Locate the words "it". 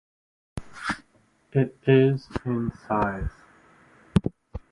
1.51-1.77